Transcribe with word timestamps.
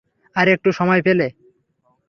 আর 0.35 0.47
একটু 0.47 0.69
সময় 0.71 1.01
পেলে। 1.01 1.27